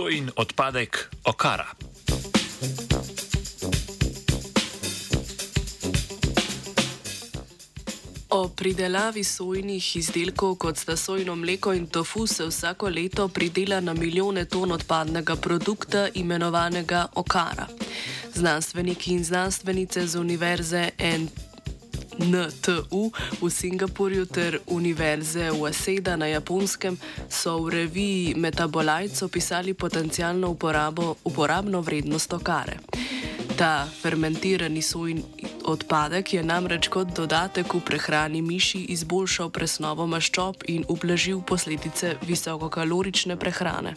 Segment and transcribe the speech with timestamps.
[0.00, 1.66] sojin odpadek okara.
[8.30, 13.94] O pridelavi sojnih izdelkov, kot sta sojno mleko in tofu, se vsako leto pridela na
[13.94, 17.66] milijone ton odpadnega produkta, imenovanega okara.
[18.34, 20.88] Znanstveniki in znanstvenice z univerze
[22.18, 23.10] NTU
[23.40, 31.80] v Singapurju ter univerze Waseda na Japonskem so v reviji Metabolites opisali potencijalno uporabo, uporabno
[31.80, 32.78] vrednost okare.
[33.56, 35.22] Ta fermentirani sojni
[35.64, 43.36] odpadek je namreč kot dodatek v prehrani miši izboljšal presnovo maščob in ublažil posledice visokokalorične
[43.36, 43.94] prehrane.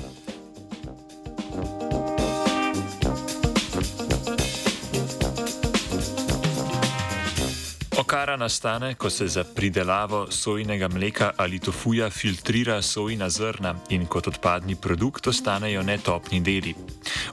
[8.13, 14.27] Okara nastane, ko se za pridelavo sojnega mleka ali tofuja filtrira sojna zrna in kot
[14.27, 16.75] odpadni produkt ostanejo netopni deli.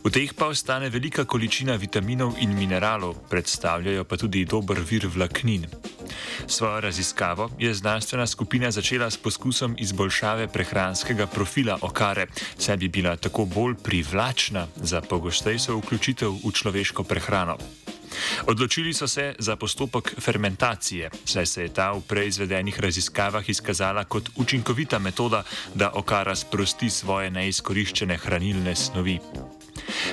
[0.05, 5.67] V teh pa ostane velika količina vitaminov in mineralov, predstavljajo pa tudi dober vir vlaknin.
[6.47, 12.27] Svojo raziskavo je znanstvena skupina začela s poskusom izboljšave prehranskega profila okare,
[12.59, 17.59] saj bi bila tako bolj privlačna za pogostejšo vključitev v človeško prehrano.
[18.47, 24.31] Odločili so se za postopek fermentacije, saj se je ta v preizvedenih raziskavah izkazala kot
[24.37, 25.43] učinkovita metoda,
[25.75, 29.19] da okara sprosti svoje neizkoriščene hranilne snovi.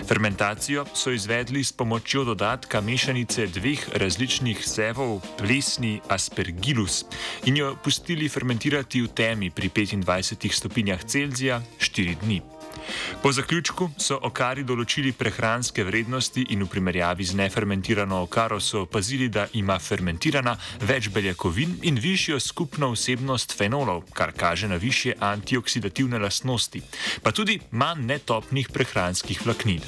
[0.07, 7.03] Fermentacijo so izvedli s pomočjo dodatka mešanice dveh različnih sevov, plesni aspergillus,
[7.45, 12.41] in jo pustili fermentirati v temi pri 25 stopinjah Celzija 4 dni.
[13.21, 19.29] Po zaključku so okari določili prehranske vrednosti in v primerjavi z nefermentirano okaro so opazili,
[19.29, 20.55] da ima fermentirana
[20.87, 26.81] več beljakovin in višjo skupno vsebnost fenolov, kar kaže na više antioksidativne lastnosti,
[27.23, 29.81] pa tudi manj netopnih prehranskih vlaknin.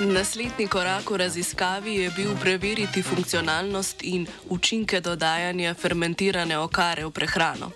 [0.00, 7.70] Naslednji korak v raziskavi je bil preveriti funkcionalnost in učinke dodajanja fermentirane okare v prehrano.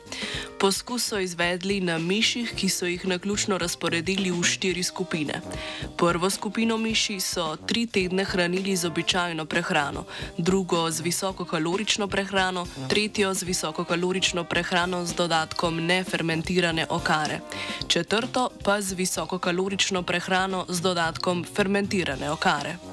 [0.59, 5.41] Poskus so izvedli na miših, ki so jih naključno razporedili v štiri skupine.
[5.99, 10.05] Prvo skupino miši so tri tedne hranili z običajno prehrano,
[10.39, 17.41] drugo z visokokalorično prehrano, tretjo z visokokalorično prehrano z dodatkom nefermentirane okare,
[17.89, 22.92] četrto pa z visokokalorično prehrano z dodatkom fermentirane okare.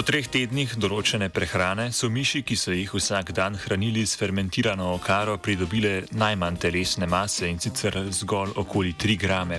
[0.00, 4.86] Po treh tednih določene prehrane so miši, ki so jih vsak dan hranili s fermentirano
[4.94, 9.58] okaro, pridobile najmanj telesne mase in sicer zgolj okoli 3 grame.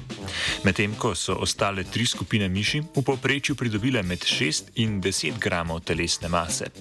[0.65, 5.83] Medtem ko so ostale tri skupine miši v povprečju pridobile med 6 in 10 gramov
[5.85, 6.71] telesne mase.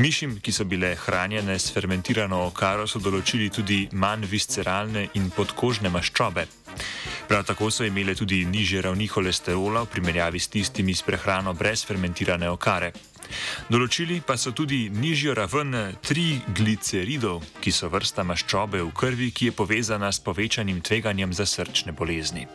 [0.00, 5.92] Mišim, ki so bile hranjene s fermentirano okaro, so določili tudi manj visceralne in podkožne
[5.92, 6.48] maščobe.
[7.28, 11.84] Prav tako so imele tudi nižje ravni holesterola v primerjavi s tistimi s prehrano brez
[11.84, 12.92] fermentirane okare.
[13.68, 19.56] Določili pa so tudi nižjo raven trigliceridov, ki so vrsta maščobe v krvi, ki je
[19.60, 22.48] povezana s povečanim tveganjem za srčne bolezni.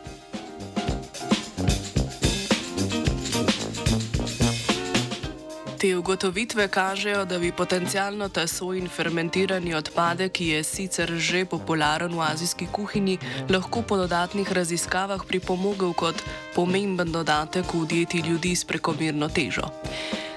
[5.84, 11.44] Te ugotovitve kažejo, da bi potencialno ta soj in fermentirani odpadek, ki je sicer že
[11.44, 13.18] popularen v azijski kuhinji,
[13.52, 16.24] lahko po dodatnih raziskavah pripomogel kot
[16.54, 19.68] pomemben dodatek v dieti ljudi s prekomerno težo.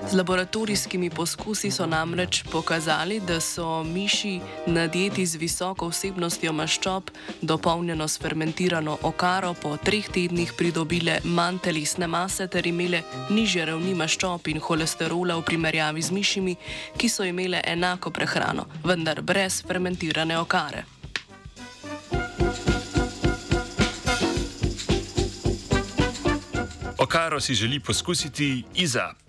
[0.08, 7.12] Z laboratorijskimi poskusi so namreč pokazali, da so miši na dieti z visoko vsebnostjo maščob,
[7.42, 13.94] dopolnjeno s fermentirano okaro, po treh tednih pridobile manj telesne mase ter imele niže ravni
[14.00, 16.56] maščob in holesterola v primerjavi z mišimi,
[16.98, 20.86] ki so imele enako prehrano, vendar brez fermentirane okare.
[26.98, 29.27] Okaro si želi poskusiti Iza.